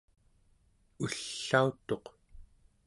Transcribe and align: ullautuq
ullautuq 1.03 2.05